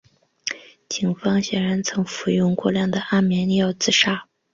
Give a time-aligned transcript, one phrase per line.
[0.89, 4.27] 警方显然曾服用过量的安眠药自杀。